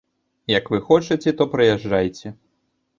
Як 0.51 0.71
вы 0.75 0.79
хочаце, 0.89 1.37
то 1.43 1.49
прыязджайце. 1.55 2.27